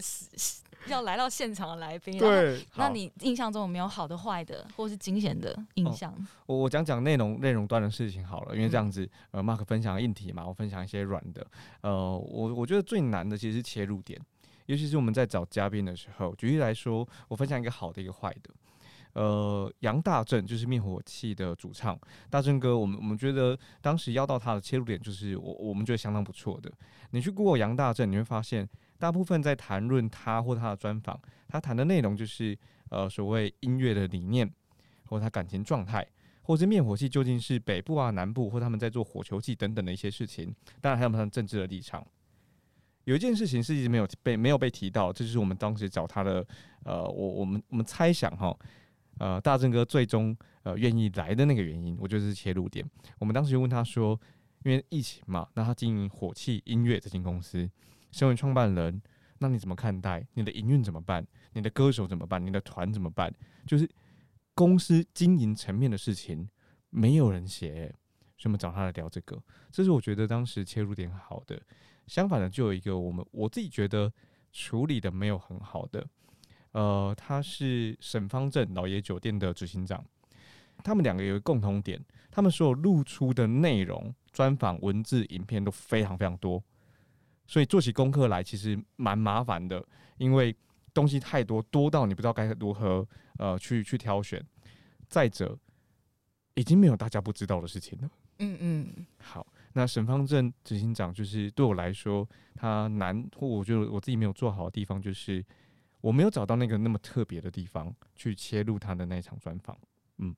[0.88, 2.18] 要来到现场的来宾。
[2.18, 6.14] 对，那你印象中有没有好的、坏的，或是惊险的印象？
[6.46, 11.46] 我我讲讲内容内容端的事情好了，因为这样子，呃，Mark 分享硬体嘛，我分享一些软的。
[11.82, 14.20] 呃，我我觉得最难的其实是切入点。
[14.68, 18.52] 尤其是我们在找嘉宾的时候，举例来说，我分享一个好的，一个坏的。
[19.14, 26.72] 呃，杨大正就是灭火器的主唱，大正哥，我们我们觉得当时邀到他的切入点就是我我们觉得相当不错的。
[27.10, 28.70] 你去 Google 杨大正，你会发现
[29.00, 32.58] 大部分在谈论他或他的专访，他谈的内容就是
[32.90, 34.50] 呃所谓音乐的理念，
[35.06, 36.06] 或他感情状态，
[36.44, 40.54] 或是灭火器究竟是北部啊南部，或他们在做火球器等等的一些事情。
[40.80, 42.06] 当然还有他们政治的立场。
[43.06, 46.46] 有一件事情是一直没有被没有被提到，这就是我们当时找他的
[46.84, 48.56] 呃，我我们我们猜想哈。
[49.20, 52.84] 呃，大正哥最终呃愿意来的那个原因，我觉得是切入点。
[53.20, 54.20] 我们当时就问他说，
[54.64, 57.70] 因为疫情嘛，那他经营火气音乐这间公司，
[58.12, 59.02] 身为创办人，
[59.38, 60.26] 那你怎么看待？
[60.34, 61.26] 你的营运怎么办？
[61.54, 62.44] 你的歌手怎么办？
[62.44, 63.34] 你的团怎么办？
[63.68, 63.90] 就是
[64.56, 66.50] 公司经营层面的事情，
[66.90, 67.94] 没有人写，
[68.38, 69.42] 所以我们找他来聊这个。
[69.72, 71.62] 这是我觉得当时切入点好的。
[72.08, 74.12] 相反的，就有一个我们我自己觉得
[74.52, 76.06] 处理的没有很好的。
[76.72, 80.06] 呃，他是沈方正老爷酒店的执行长，
[80.84, 86.64] 他们两个有一个共同点，他们所有露出的内容、专访、文字、影片都非常非常多，
[87.48, 89.84] 所以做起功课来其实蛮麻烦的，
[90.18, 90.56] 因为
[90.94, 94.40] 东西太多，多到你不知道该如何呃去去挑选。
[95.08, 95.58] 再者，
[96.54, 98.10] 已经没有大家不知道的事情了。
[98.38, 99.06] 嗯嗯。
[99.18, 105.44] 好，那沈方正执行长就是对我来说，他难或我觉得我自己没有做好的地方就是。
[106.02, 109.78] 我没有找到那个那么特别的地方去切入他的那场专访。
[110.18, 110.36] 嗯，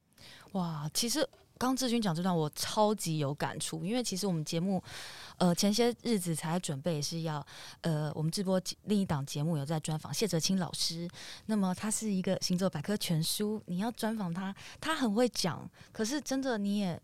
[0.52, 4.82] 哇，其实刚志军讲这段我超级有感触，因为其实我们节目
[5.38, 7.44] 呃前些日子才准备是要
[7.82, 11.10] 呃我们直播另一档节目有在专访谢哲青老师，
[11.48, 17.00] 那么他是一个行走百科全书，你要专访他，他很会讲，可是真的你也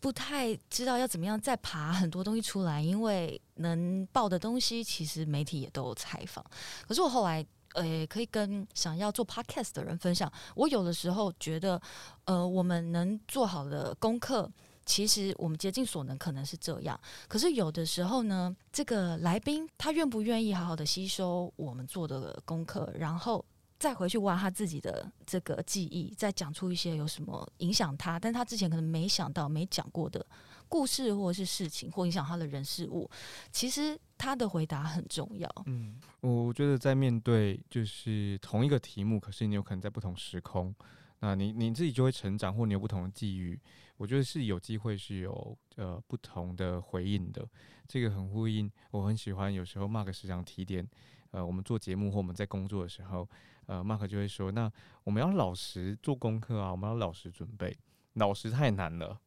[0.00, 6.44] 不太知道要怎么样再爬很多东西出来，因为能报的东西其实媒体也都有采访，
[6.88, 7.46] 可是我后来。
[7.76, 10.30] 呃，可以跟想要做 podcast 的人分享。
[10.54, 11.80] 我有的时候觉得，
[12.24, 14.50] 呃，我们能做好的功课，
[14.86, 16.98] 其实我们竭尽所能，可能是这样。
[17.28, 23.44] 可是有的时候呢，这个来宾他愿不愿意好好的吸收我们做的功课，然后
[23.78, 30.24] 再回去挖他自己的这个记忆，再讲出一些有什么影响他，但他之前可能没想到、没讲过的
[30.68, 33.10] 故事或是事情，或影响他的人事物，
[33.50, 33.98] 其实。
[34.18, 35.46] 他的回答很重要。
[35.66, 40.74] 嗯，我觉得在面对就是同一个题目，可是你有可能在不同时空，
[41.18, 43.60] 那你你自己就会成长，或你有不同的际遇。
[43.98, 47.46] 我觉得是有机会是有呃不同的回应的。
[47.86, 50.88] 这个很呼应，我很喜欢有时候 Mark 时常提点，
[51.32, 53.28] 呃，我们做节目或我们在工作的时候，
[53.66, 54.72] 呃，Mark 就会说，那
[55.04, 57.76] 我们要老实做功课啊，我们要老实准备，
[58.14, 59.20] 老实太难了，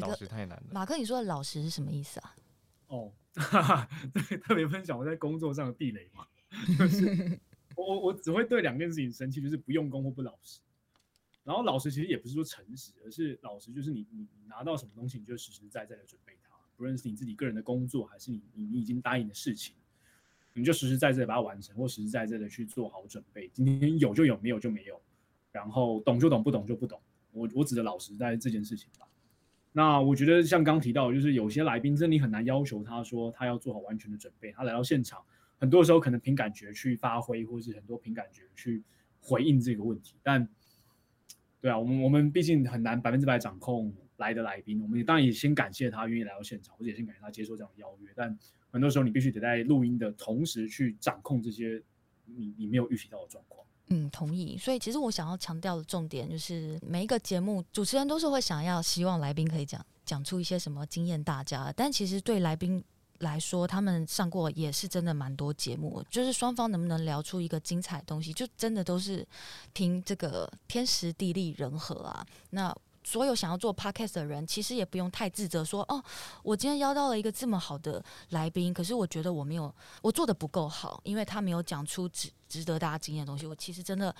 [0.00, 0.66] 老实太难了。
[0.72, 2.36] 马克，你说的老实是什么意思啊？
[2.88, 3.12] 哦。
[3.38, 6.26] 哈哈，对，特别分享我在工作上的地雷嘛，
[6.78, 7.38] 就是
[7.76, 10.58] 我我我只会对两件事情生气，就是不用功或不老实。
[11.44, 19.74] 然后老实其实也不是说诚实，而是老实就是你你你拿到什么东西，你就实实在在的准备它，不论是你自己个人的工作，还是你你你已经答应的事情，
[20.54, 23.50] 你就实实在在的把它完成，或实实在在的去做好准备。
[23.52, 24.98] 今天有就有，没有就没有，
[25.52, 26.98] 然后懂就懂，不懂就不懂。
[27.32, 29.05] 我我指的老实在这件事情吧。
[29.76, 35.22] 那我觉得像刚提到，就是有些来宾真的你很难要求他说他要做好完全的准备，他来到现场，
[35.58, 38.82] 很多时候可能凭感觉去发挥，或是很多凭感觉去
[39.20, 40.14] 回应这个问题。
[40.22, 40.48] 但，
[41.60, 48.08] 对啊，我们我们毕竟很难百分之百掌控来的来宾，我们也当然也先感谢他愿意来到现场，或者也先感谢他接受这样的邀约。
[48.16, 48.34] 但
[48.70, 51.82] 很多时候你必须得在录音的同时去掌控这些
[52.24, 53.62] 你你没有预期到的状况。
[53.88, 54.58] 嗯，同意。
[54.58, 61.72] 所以其实我想要强调的重点就是，每一个节目主持人都是会想要希望来宾可以讲讲出一些什么经验大家。
[61.76, 62.82] 但其实对来宾
[63.20, 69.26] 来说，他们上过也是真的蛮多节目，就是双方能不能聊出一个精彩的东西，就真的都是
[69.72, 72.26] 凭这个天时地利人和啊。
[72.50, 72.74] 那
[73.06, 76.02] 所有想要做 podcast 的人，其实也不用太自责，说哦，
[76.42, 83.46] 我今天邀到了一个这么好的来宾，可是我觉得我没有，我做的不够好，因为他没有讲出值值得大家惊艳的东西。
[83.46, 84.12] 我其实真的，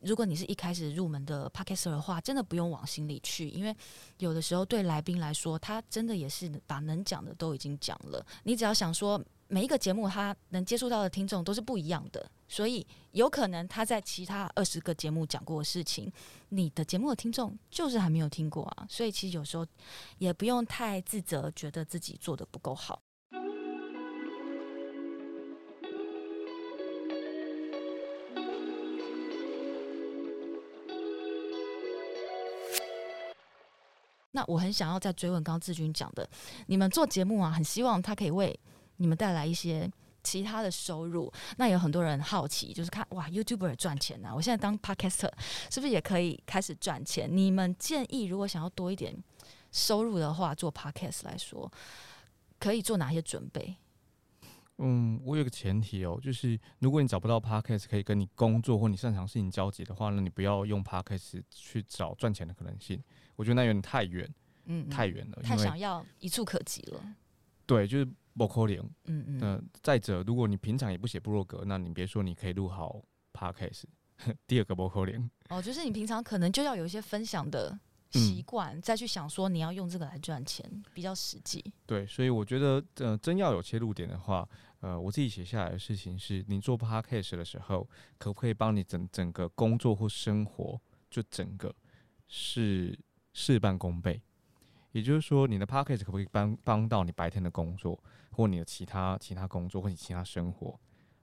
[0.00, 3.76] 如果你是一开始入门的 podcast 的话，真的不用往心里去，因为
[4.16, 9.22] 有的时候对来宾来说，他真的也是把能讲的都已经讲了，你只要想说。
[9.52, 16.10] 每一个节目，他能接触到的听众都是不一样的，所以有可能他在其他二十个节目讲过的事情，
[16.50, 18.86] 你的节目的听众就是还没有听过啊。
[18.88, 19.66] 所以其实有时候
[20.18, 23.02] 也不用太自责，觉得自己做得不够好。
[34.30, 36.30] 那我很想要再追问刚刚志军讲的，
[36.66, 38.56] 你们做节目啊，很希望他可以为
[39.00, 39.90] 你们带来一些
[40.22, 41.32] 其他的收入。
[41.56, 44.34] 那有很多人好奇，就是看哇，YouTuber 赚钱啊！
[44.34, 45.32] 我现在当 Podcaster
[45.70, 47.28] 是不是也可以开始赚钱？
[47.34, 49.16] 你们建议，如果想要多一点
[49.72, 51.70] 收入的话，做 Podcast 来说，
[52.58, 53.76] 可以做哪些准备？
[54.82, 63.02] 嗯，我有个前提哦，就是如果你找不到 Podcast 可以跟你工作或你擅长事情交集的话，那你不要用 Podcast 去找赚钱的可能性。
[63.36, 64.28] 我觉得那有点太远，
[64.66, 67.14] 嗯，太远了，太想要一触可及了。
[67.66, 68.78] 对，就是不可能。
[69.06, 69.38] 嗯嗯。
[69.38, 73.84] 那再者，如果你平常也不写部落格，那你别说你可以录好 Podcast。
[74.46, 75.30] 第二个不可能。
[75.48, 77.78] 哦，就是你平常可能就要有一些分享的。
[78.12, 81.64] 习惯、嗯、再去想说你要用这个来赚钱比较实际。
[81.86, 84.44] 对，所以我觉得呃，真要有切入点的话，
[84.80, 87.88] 呃，我自己写下来的事情是，你做 podcast 的时候，
[88.18, 91.72] 可不可以帮你整整个工作或生活就整个
[92.26, 92.98] 是
[93.32, 94.20] 事半功倍？
[94.90, 97.96] 也就是说，你的 podcast 可不可以帮帮到你白天的工作
[98.30, 100.78] 或你的其他其他工作或你其他生活？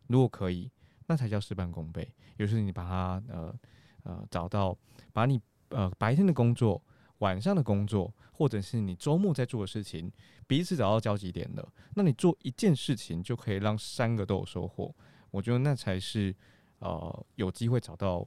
[0.08, 0.72] 如果可以，
[1.08, 2.13] 那才叫事半功倍。
[2.38, 3.56] 也就是你把它呃
[4.04, 4.78] 呃找到，
[5.12, 5.41] 把你。
[5.70, 6.82] 呃，白天的工作、
[7.17, 10.10] 晚上的工作，或者是你周末在做的事情，
[10.48, 14.96] 彼此找到交集点了，那你做一件事情就可以让三个都有收获。
[15.30, 16.34] 我觉得那才是
[16.80, 18.26] 呃有机会找到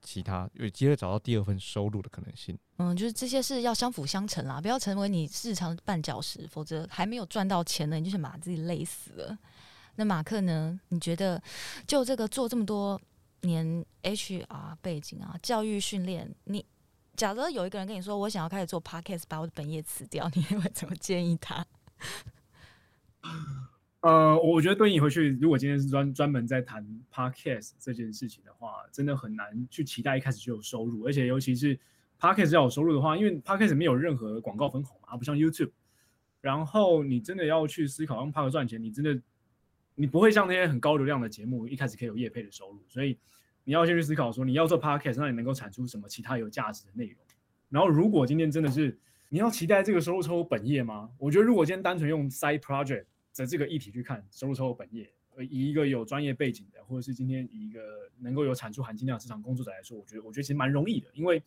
[0.00, 2.58] 其他有机会找到第二份收入的可能性。
[2.78, 9.38] 嗯，就是这些是要相辅相成啦，不要成为你日常绊脚石，否则还没有赚到钱呢，你就是把自己累死了。
[9.96, 10.80] 那马克呢？
[10.88, 11.42] 你觉得
[11.86, 13.00] 就这个做这么多？
[13.44, 16.64] 年 HR 背景啊，教育训练，你
[17.16, 21.66] 假如有一个人跟你说，我想要开始做 Podcast，把我的本业辞掉，你会怎么建议他？
[24.02, 31.76] 呃，我觉得对你回去，如果今天是专专门在谈 Podcast 这件事情的话，真的很难去期待一开始就有收入，而且尤其是
[32.20, 35.70] Podcast 要有收入的话，因为 Podcast 没有任何广告分红嘛，不像 YouTube，
[36.40, 39.20] 然后你真的要去思考用 Podcast 赚钱，你真的。
[39.94, 43.18] 你不会像那些很高流量的节目，一开始可以有业配的收入，所以
[43.62, 47.16] 你要先去思考说，你要做 podcast，那你能够产出什么其他有价值的内容。
[47.68, 51.10] 然后，如果今天真的是你要期待这个收入抽本业吗？
[51.18, 55.10] 我觉得，如果今天单纯用 side project 在这个议题去看收入抽本业，
[55.50, 57.80] 以一个有专业背景的，或者是今天以一个
[58.18, 61.42] 能够有产出含金量的职场工作者来说，我觉得，我觉得其实蛮容易的，因为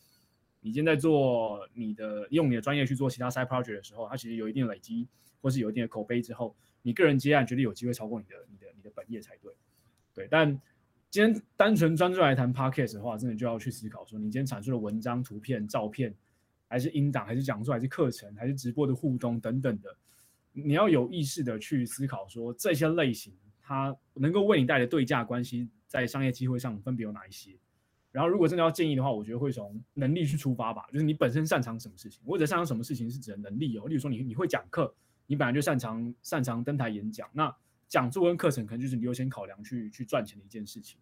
[0.62, 5.08] 你现在做你的用你的专业去做其他 side project 的时候，它其实有一定的累积，
[5.42, 6.56] 或是有一定的口碑之后。
[6.82, 9.52] 你个人接案绝对有机会超过你的、你的、你的本业才对，
[10.14, 10.28] 对。
[10.30, 10.48] 但
[11.10, 16.14] 今天单纯专注来谈 podcast 的话，真的就要去思考说，你今天产出的文章、图片、照片，
[16.68, 19.98] 还是音档，还是讲座，还是课程，还是直播的互动等等的，
[20.56, 27.52] 你要有意识的去思考说，这些类型它能够为你带来对价关系，在商业机会上分别有哪一些。
[28.12, 34.96] 然后，如果真的要建议的话，我觉得会从能力去出发吧，就是你本身擅长什么事情，或者擅长什么事情是指的能力哦，例如说你你会讲课。
[35.28, 37.52] 你本来就擅长擅长登台演讲，那
[37.88, 41.00] 讲座跟课程可能就是你优先考量去去赚钱的一件事情。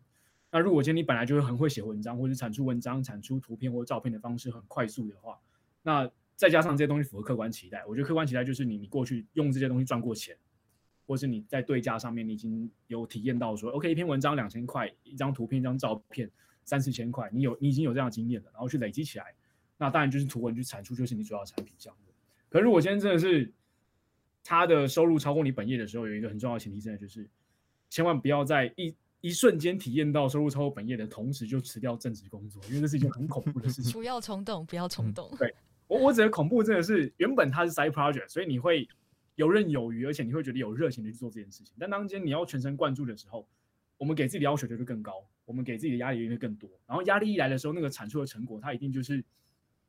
[0.49, 5.37] 那如果今天你本来就是很会写文章，或者产出文章、产出图片或照片的方式很快速的话，
[5.81, 6.09] 那
[6.43, 10.36] 再加上这些东西符合客观期待，我觉得客观期待就是你你过去用这些东西赚过钱，
[11.08, 16.29] 或是你在对价上面你已经有体验到说，OK，一篇文章两千块，一张图片、一张照片
[16.65, 19.34] 三四千块，你有你已经有这样的经验了，然后去累积起来，
[19.77, 22.12] 那当然就是图文去产出就是你主要的产品项目。
[22.49, 23.49] 可是如果今天真的是
[24.43, 27.25] 他的收入超过你本业的时候，有一个很重要的前提，真的就是
[27.89, 33.91] 千万不要在一一瞬间体验到收入超过本业的同时就辞掉正职工作，因为这是一件很恐怖的事情。
[33.95, 35.29] 不要冲动，不要冲动。
[35.32, 35.56] 嗯、对
[35.93, 38.88] 我，我指的恐怖真的是原本它是 side project，所以你会
[39.36, 41.75] 游刃有余，而且你会觉得有热情的去做这件事情。
[41.79, 43.47] 但当今你要全神贯注的时候，
[43.97, 46.69] 我们给自己的要求就会更高，我们给自己的压力也会更多。
[46.88, 49.23] 然后压力一来的时候，那个产出的成果，它一定就是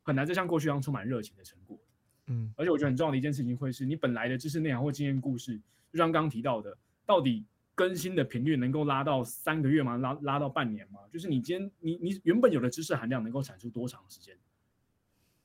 [0.03, 1.79] 很难再像过去一样充满热情的成果。
[2.27, 5.57] 嗯，而且我觉得很重要的一件事情会是你本来的知识内涵或经验故事，
[5.91, 9.97] 就像刚刚提到的，到底更新的频率能够拉到三个月吗？
[9.97, 11.01] 拉拉到半年吗？
[11.11, 14.35] 就是你今天你你原本有的知识含量能够产出多长时间？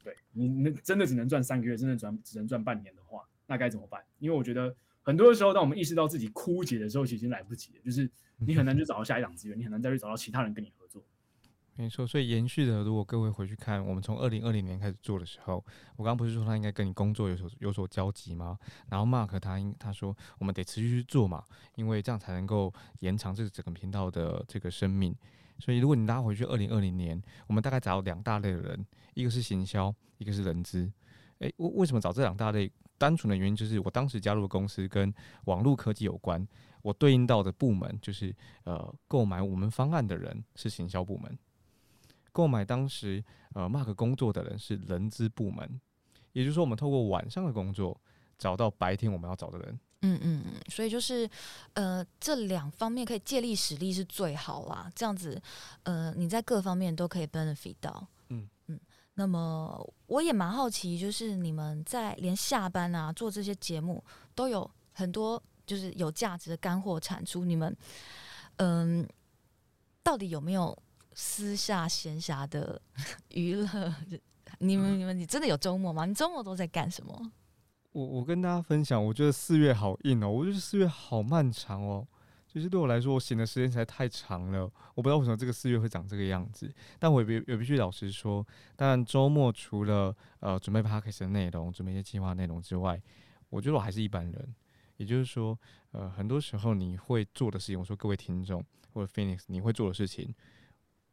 [0.03, 4.03] 对，你那真的只能赚三个月，真的赚只能赚半年的话，那该怎么办？
[4.19, 7.81] 因为我觉得很多的时候，当我们意识到自己枯竭的时候，其实已经来不及了。
[7.85, 11.03] 就是你很难去找到下一档资源，你很难再去找到其他人跟你合作。
[11.77, 15.65] 没错，所以延续的，如果各位回去看，我们从二零二零年开始做的时候，
[15.97, 18.59] 我刚刚不是说他应该跟你工作有所有所交集吗？
[18.91, 21.43] 然后 Mark 他应他说我们得持续去做嘛，
[21.77, 25.15] 因为这样才能够延长这个整个频道的这个生命。
[25.61, 30.91] 所以如果你拉回去二零二零年，我们大概找两大类的人，一个是行销，一个是人资。
[31.39, 32.71] 诶，为为什么找这两大类？
[32.99, 35.11] 单纯的原因就是我当时加入的公司跟
[35.47, 36.47] 网络科技有关，
[36.83, 38.31] 我对应到的部门就是
[38.65, 41.39] 呃购买我们方案的人是行销部门。
[42.31, 45.81] 购买当时呃 Mark 工作的人是人资部门，
[46.33, 47.99] 也就是说，我们透过晚上的工作
[48.37, 51.29] 找到白天我们要找的人，嗯嗯嗯，所以就是
[51.75, 54.91] 呃，这两方面可以借力使力是最好啦。
[54.95, 55.41] 这样子，
[55.83, 58.07] 呃，你在各方面都可以 benefit 到。
[58.29, 58.81] 嗯嗯。
[59.15, 64.03] 那么我也蛮好奇，就是你们在连下班啊做这些节目
[64.35, 67.77] 都有很多就是有价值的干货产出，你们
[68.57, 69.09] 嗯、呃，
[70.03, 70.77] 到底有没有
[71.13, 72.81] 私下闲暇的
[73.29, 73.95] 娱乐？
[74.59, 76.07] 你们你们你真的有周末吗？
[76.07, 77.33] 你周末都在干什么？
[77.93, 82.07] 我我跟大家分享，我觉得四月好硬哦，我觉得四月好漫长哦，
[82.47, 84.63] 就是对我来说，我醒的时间实在太长了。
[84.95, 93.01] 我不知道为什么这个四月会长这个样子，但我也必也必须老实说，当然周末除了呃准备 podcast 的内容、准备一些计划内容之外，
[93.49, 94.55] 我觉得我还是一般人。
[94.99, 95.59] 也就是说，
[95.93, 100.33] 呃，很多时候你会做的事情，我说各位听众或者 Phoenix 你会做的事情，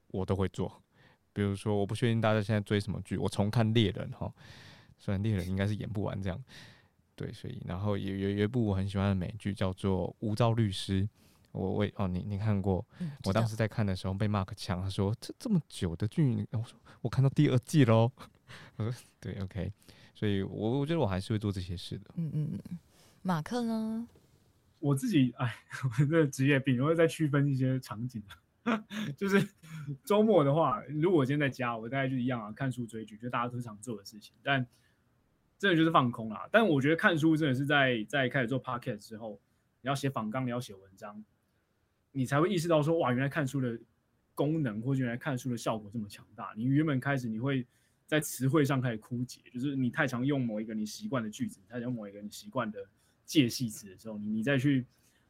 [0.09, 0.83] 我都会做。
[1.31, 4.29] 比如说，我不确定大家现在追什么剧，我重看《猎人》哈。
[4.97, 6.43] 虽然猎人应该是演不完这样，
[7.15, 11.03] 对，所以然后有有有一部我很喜欢的美剧叫做《无照律师》，
[11.51, 12.85] 我我哦你你看过？
[12.99, 18.11] 嗯、我当时在看的时候被 Mark 呛，他说这这么久的剧，我说我看到第二季喽，
[18.77, 19.71] 我说对，OK，
[20.13, 22.11] 所以我我觉得我还是会做这些事的。
[22.15, 22.79] 嗯嗯嗯，
[23.23, 24.07] 马克呢？
[24.79, 25.55] 我自己哎，
[25.99, 28.21] 我这职业病，我会再区分一些场景，
[29.17, 29.47] 就是
[30.03, 34.67] 周末的话，如果我今天在家，我大概就一样啊，看书追剧，就大家都常做的事情，但。
[35.59, 39.39] 真的就是放空啦，但我觉得看书真的是在在开始做 podcast 之后，
[39.81, 41.23] 你要写访纲，你要写文章，
[42.11, 43.79] 你才会意识到说，哇，原来看书的
[44.35, 46.53] 功能，或者原来看书的效果这么强大。
[46.55, 47.65] 你原本开始你会
[48.05, 52.79] 在词汇上开始枯竭，就是你太常用某一个你习惯的句子，太常用某一个你习惯的
[53.25, 54.85] 介系词的时候，你你再去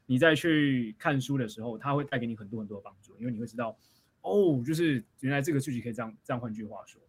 [0.06, 3.78] 你再去看书的时候，它会带给你很多很多的帮助，因为你会知道，
[4.24, 7.02] 哦，就是原来这个句子可以这样这样，换句话说。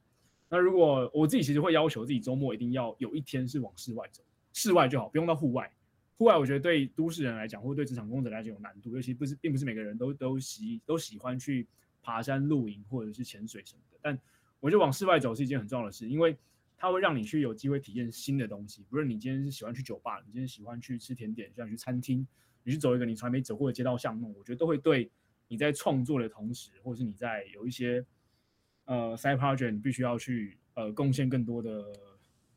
[0.51, 4.23] 那如果我自己其实会要求自己周末一定要有一天是往室外走，
[4.55, 5.71] 室外就好，不用到户外。
[6.17, 11.67] 户外我觉得对都市人来讲，或者对职场工作者来讲有难度，尤其不是并不是每个人都都喜都喜欢去
[12.03, 13.99] 爬山露营或者是潜水什么的。
[14.01, 14.19] 但
[14.59, 16.35] 我觉得往室外走是一件很重要的事，因为
[16.77, 18.85] 它会让你去有机会体验新的东西。
[18.89, 22.27] 不论你今天是喜欢去酒吧，你今天喜欢去吃甜点，喜欢去餐厅，
[22.65, 25.11] 你去走一个你从来没走过的街道巷弄，我觉得都会对
[25.47, 28.03] 你在创作的同时，或者是你在有一些。
[28.89, 31.85] 呃，side project 你必须要去呃贡献更多的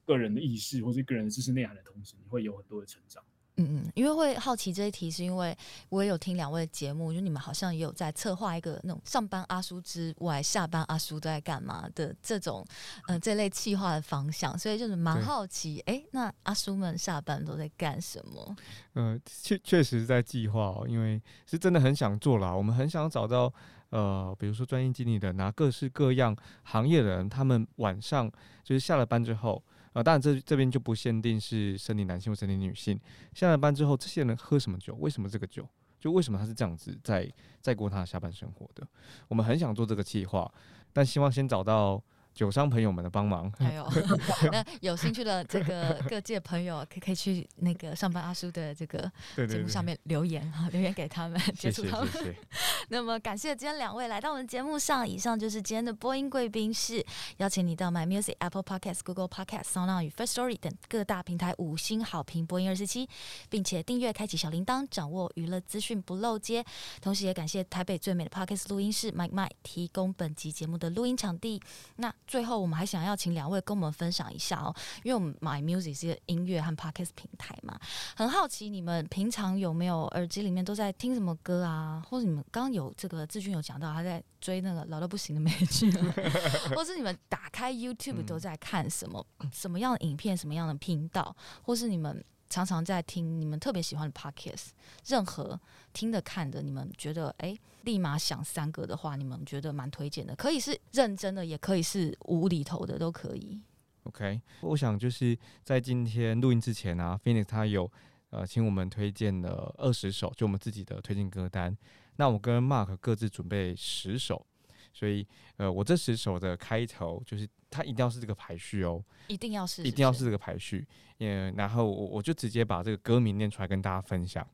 [0.06, 3.22] 个人的意识或是个人的知识内涵的同时，你会有很多的成长。
[3.58, 5.56] 嗯嗯，因为会好奇这一题，是因为
[5.90, 12.66] 我也有听两位的节目，就你们好像也有在策划一个那种上班阿叔之外，下班阿叔都在干嘛的这种
[13.10, 18.56] 呃这类企划的方向，所以就是蛮好奇，哎、欸，那阿叔们下班都在干什么？
[18.94, 23.54] 呃，确确实在计划哦，因为是真的很想做啦，我们很想找到。
[23.92, 28.30] 呃，比如说专业经理的拿各式各样行业的人，他们晚上
[28.64, 33.00] 就是下了班之后，呃，当然这这边就不限定是生理男性或生理女性，
[33.34, 34.96] 下了班之后，这些人喝什么酒？
[34.96, 35.66] 为什么这个酒？
[36.00, 38.86] 就为什么他是这样子在在过他的下班生活的？
[39.28, 40.52] 我们很想做这个计划，
[40.92, 42.04] 但希望先找到。
[42.34, 43.88] 酒商朋友们的帮忙，还有
[44.52, 49.12] 那有兴趣的这个各界朋友，可以可以去那个上班阿叔的这个
[49.48, 52.10] 节目上面留言哈，留言给他们， 接触他们。
[52.90, 57.06] 那么感谢今天两位来到我们节目上，以上就是今天的播音贵宾室，
[57.38, 63.08] 邀请你到 My Music、Apple Podcast、Google Podcast、SoundOn 与 First Story 等各大平台五星好评播音二十七，
[63.50, 66.64] 并且订阅开启小铃铛，掌握娱乐资讯不漏接。
[67.02, 71.62] 同时也感谢台北最美的 Podcast 录音室 Mike Mike 提供本集节目的录音场地。
[71.98, 77.80] 那最后，我们还想要请两位跟我们分享一下哦，因为我们 My Music 是一个音乐和 Podcast 平台嘛，
[78.16, 82.02] 很好奇你们平常有没有耳机里面都在听什么歌啊？
[82.08, 85.92] 或者你们刚刚有这个志军有讲到他在追那个老到不行的美剧，
[86.76, 92.24] 或是你们打开 YouTube 都在看什么、嗯、什么样的影片、什么样的频道，或是你们。
[92.52, 94.72] 常常在听你们特别喜欢的 podcast，
[95.06, 95.58] 任何
[95.94, 103.60] 听的看的，你们觉得哎，立马想三个的话，你们觉得蛮推荐的，可以是认真的，也可以是无厘头的，都可以。
[104.04, 107.92] OK，我想就是在今天录音之前啊，Phoenix 他有
[108.30, 111.78] 呃请我们推荐了二十首，就我们自己的推荐歌单。
[112.16, 114.46] 那我跟 Mark 各自准备十首。
[114.94, 120.86] 所以，呃，我这十首的开头就是它一定要是这个排序哦，一定要是，是，一定要是这个排序。
[121.20, 124.46] 嗯，然后我我就直接把这个歌名念出来跟大家分享。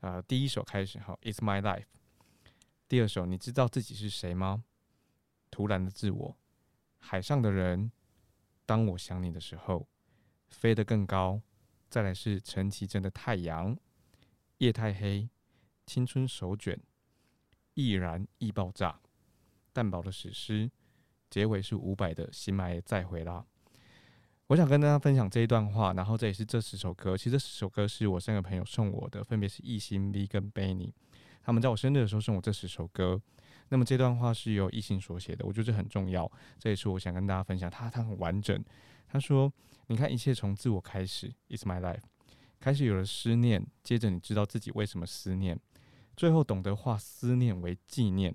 [0.00, 1.84] 呃，第一首开始哈，It's My Life。
[2.88, 4.62] 第二首，你知道自己是谁吗？
[5.50, 6.36] 突然的自我，
[6.98, 7.90] 海上的人，
[8.64, 9.88] 当我想你的时候，
[10.48, 11.40] 飞得更高。
[11.88, 13.76] 再来是陈绮贞的太阳，
[14.58, 15.28] 夜太黑，
[15.86, 16.78] 青春手卷，
[17.74, 19.00] 易燃易爆炸。
[19.72, 20.70] 蛋堡的史诗，
[21.28, 23.44] 结尾是伍佰的《新买再回啦》。
[24.46, 27.16] 我想跟大家分享这一段话，然后这也是这十首歌。
[27.16, 30.92] 其实这十首歌是我三个朋友送我的，分别是艺兴、V 跟 Benny。
[31.46, 33.22] 他们在我生日的时候送我这十首歌。
[33.68, 36.28] 那么这段话是由异性所写的，我觉得这很重要。
[36.58, 38.60] 这也是我想跟大家分享，他他很完整。
[39.06, 39.52] 他说
[39.86, 42.02] ：“你看，一切从自我开始，It's my life。
[42.58, 45.56] 开始有了思念，接着你知道自己为什么思念，
[46.16, 48.34] 最后懂得化思念为纪念，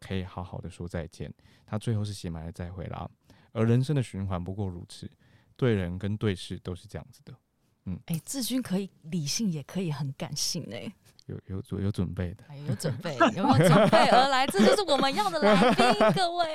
[0.00, 1.32] 可以好好的说再见。
[1.64, 3.08] 他最后是写满了再会啦。
[3.52, 5.08] 而人生的循环不过如此。”
[5.56, 7.36] 对人跟对事都是这样子的，
[7.84, 10.90] 嗯，哎、志军可以理性，也可以很感性、欸，
[11.30, 14.46] 有有有有准备的，有准备，有没有准备 而来？
[14.46, 16.46] 这就是我们要的来宾，各位。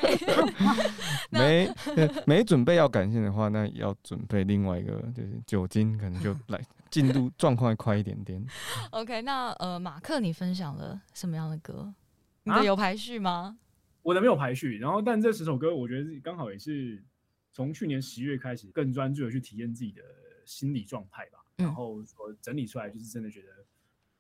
[1.32, 1.70] 没
[2.26, 6.62] 没准备要感性的话，那要准备另外一个，就是酒精，可能就 来
[6.92, 8.46] 进度状况快一点点。
[8.92, 11.94] OK，那呃，马克，你分享了什么样的歌？
[12.44, 13.58] 你的有排序吗？
[13.58, 17.04] 啊、我的没有排序，然后但这十首歌，我觉得刚好也是。
[17.56, 20.02] 从去年十月开始，更专注的去体验自己的
[20.46, 21.40] 心理状态吧。
[21.56, 23.48] 然后我整理出来，就是真的觉得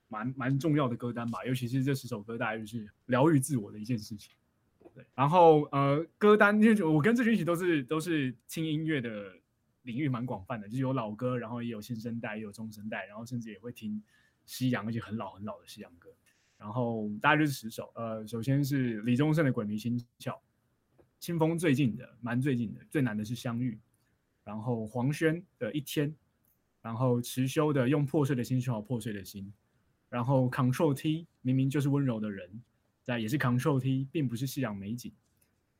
[0.08, 1.44] 蛮蛮重要的歌单吧。
[1.46, 4.36] 尤其是这十首歌，大概就是疗愈自我的一件事情。
[4.94, 9.34] 对，然后呃，歌单因为我跟志军一起都是都是听音乐的
[9.82, 14.02] 领域蛮广泛的，就是有老歌，然后也有新生代，也有中生代，然后甚至也会听
[14.46, 16.10] 西洋，而且很老很老的西洋歌。
[16.58, 17.92] 然后大概就是十首。
[17.96, 20.32] 呃，首先是李宗盛的《鬼迷心窍》。
[21.20, 23.78] 清风最近的，蛮最近的，最难的是相遇。
[24.46, 26.16] 然后黄轩的一天，
[26.82, 29.52] 然后迟修的用破碎的心修好破碎的心。
[30.16, 32.50] 然后 Control T 明明就是温柔的人，
[33.04, 35.12] 在也是 Control T，并不是夕阳美景。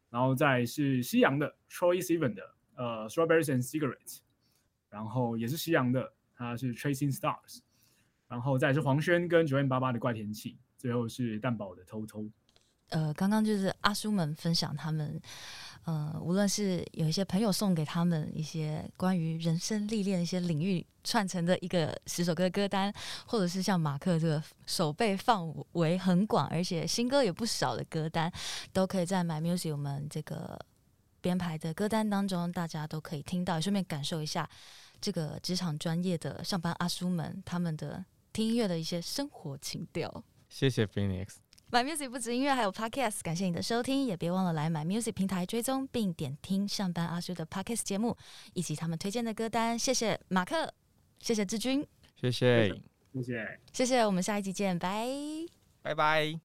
[0.10, 2.44] 然后再是夕阳的 Troye Sivan 的
[2.76, 4.18] 呃 Strawberries and Cigarettes，
[4.90, 7.60] 然后也是夕阳的，它是 Chasing Stars。
[8.28, 12.30] 然后再是黄轩跟 9m88 的怪天气，最后是蛋宝的偷偷。
[12.90, 15.18] 呃，刚刚就是阿叔们分享他们，
[15.86, 22.92] 呃，无论是有一些朋友送给他们一些关于人生历练一些领域串成的一个十首歌歌单，
[23.28, 25.40] 或者是像马克这个手背范
[25.74, 28.32] 围很广，而且新歌也不少的歌单，
[28.74, 30.60] 都可以在 My Music 我们这个
[31.22, 34.50] 编排的歌单当中，大家都可以听到，顺便感受一下
[35.00, 40.24] 这个职场专业的上班阿叔们他们的听音乐的一些生活情调。
[40.50, 41.45] 谢谢 Phoenix。
[41.72, 43.22] My Music 不止音乐，还有 Podcast。
[43.22, 48.16] 感谢你的收听，也别忘了来 My Music 平台追踪并点听上班阿叔的 Podcast 节目
[48.54, 49.78] 以及他们推荐的歌单。
[49.78, 50.74] 谢谢马克，
[51.20, 51.86] 谢谢志军，
[52.22, 52.70] 谢谢，
[53.14, 54.06] 谢谢，谢谢。
[54.06, 55.08] 我们下一集见，拜
[55.82, 56.45] 拜拜。